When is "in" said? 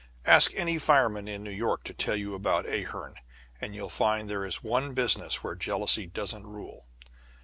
1.27-1.43